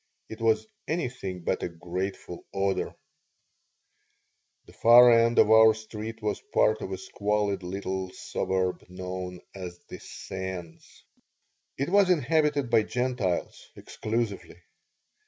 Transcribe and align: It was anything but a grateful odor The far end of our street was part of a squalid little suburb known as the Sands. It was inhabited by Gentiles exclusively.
It 0.29 0.41
was 0.41 0.65
anything 0.87 1.41
but 1.43 1.61
a 1.61 1.69
grateful 1.69 2.43
odor 2.51 2.95
The 4.65 4.73
far 4.73 5.11
end 5.11 5.37
of 5.37 5.51
our 5.51 5.75
street 5.75 6.23
was 6.23 6.41
part 6.55 6.81
of 6.81 6.91
a 6.91 6.97
squalid 6.97 7.61
little 7.61 8.09
suburb 8.11 8.83
known 8.89 9.41
as 9.53 9.77
the 9.89 9.99
Sands. 9.99 11.03
It 11.77 11.89
was 11.89 12.09
inhabited 12.09 12.71
by 12.71 12.81
Gentiles 12.81 13.69
exclusively. 13.75 14.57